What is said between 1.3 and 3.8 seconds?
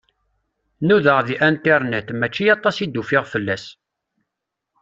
internet, mačči aṭas i d-ufiɣ fell-as.